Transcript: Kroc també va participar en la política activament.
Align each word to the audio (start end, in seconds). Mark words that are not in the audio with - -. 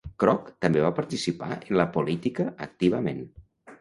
Kroc 0.21 0.47
també 0.65 0.81
va 0.85 0.91
participar 0.99 1.49
en 1.57 1.77
la 1.81 1.85
política 1.99 2.47
activament. 2.67 3.21